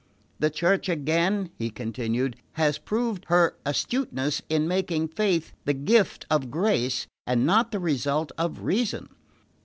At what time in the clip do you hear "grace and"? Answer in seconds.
6.49-7.45